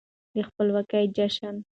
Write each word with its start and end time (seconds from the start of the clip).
د 0.33 0.37
خپلواکۍ 0.47 1.01
جشن 1.15 1.55